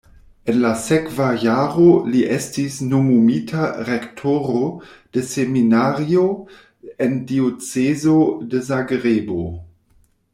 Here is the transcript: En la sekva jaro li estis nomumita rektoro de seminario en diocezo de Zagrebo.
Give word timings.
En 0.51 0.55
la 0.61 0.69
sekva 0.83 1.25
jaro 1.41 1.89
li 2.13 2.21
estis 2.37 2.77
nomumita 2.93 3.67
rektoro 3.89 4.61
de 5.17 5.23
seminario 5.33 6.25
en 7.07 7.15
diocezo 7.33 8.17
de 8.55 8.63
Zagrebo. 8.71 9.39